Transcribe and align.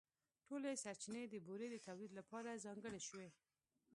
ټولې 0.47 0.71
سرچینې 0.83 1.23
د 1.29 1.35
بورې 1.47 1.67
د 1.71 1.75
تولیدً 1.87 2.11
لپاره 2.19 2.61
ځانګړې 2.65 2.99
شوې. 3.07 3.29